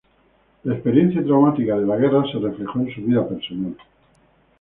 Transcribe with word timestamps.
La 0.65 0.73
experiencia 0.73 1.23
traumática 1.23 1.77
de 1.77 1.85
la 1.85 1.95
guerra 1.95 2.23
se 2.31 2.39
reflejó 2.39 2.79
en 2.79 2.91
su 2.91 3.01
vida 3.03 3.27
personal. 3.29 3.77